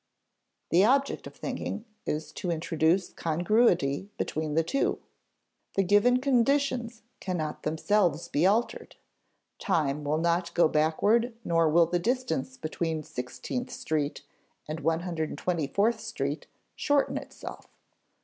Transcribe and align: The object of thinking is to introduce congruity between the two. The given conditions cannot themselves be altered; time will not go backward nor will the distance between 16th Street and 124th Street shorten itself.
The 0.71 0.83
object 0.83 1.27
of 1.27 1.35
thinking 1.35 1.85
is 2.07 2.31
to 2.31 2.49
introduce 2.49 3.13
congruity 3.13 4.09
between 4.17 4.55
the 4.55 4.63
two. 4.63 4.97
The 5.75 5.83
given 5.83 6.19
conditions 6.19 7.03
cannot 7.19 7.61
themselves 7.61 8.27
be 8.27 8.43
altered; 8.47 8.95
time 9.59 10.03
will 10.03 10.17
not 10.17 10.55
go 10.55 10.67
backward 10.67 11.35
nor 11.45 11.69
will 11.69 11.85
the 11.85 11.99
distance 11.99 12.57
between 12.57 13.03
16th 13.03 13.69
Street 13.69 14.23
and 14.67 14.81
124th 14.81 15.99
Street 15.99 16.47
shorten 16.75 17.15
itself. 17.15 17.67